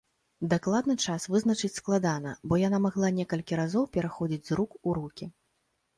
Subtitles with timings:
[0.53, 5.25] Дакладны час вызначыць складана, бо яна магла некалькі разоў пераходзіць з рук у рукі.